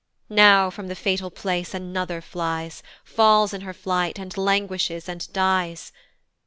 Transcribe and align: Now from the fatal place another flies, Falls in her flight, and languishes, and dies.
Now 0.31 0.71
from 0.71 0.87
the 0.87 0.95
fatal 0.95 1.29
place 1.29 1.75
another 1.75 2.21
flies, 2.21 2.81
Falls 3.03 3.53
in 3.53 3.61
her 3.61 3.71
flight, 3.73 4.17
and 4.17 4.35
languishes, 4.35 5.07
and 5.07 5.31
dies. 5.31 5.91